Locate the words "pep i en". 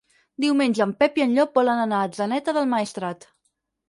1.03-1.35